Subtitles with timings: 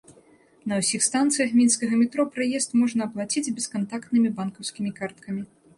[0.71, 5.41] На ўсіх станцыях мінскага метро праезд можна аплаціць бескантактнымі банкаўскімі карткамі.